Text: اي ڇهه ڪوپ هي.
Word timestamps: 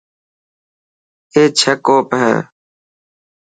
اي 1.33 1.43
ڇهه 1.57 1.73
ڪوپ 1.85 2.09
هي. 2.21 2.35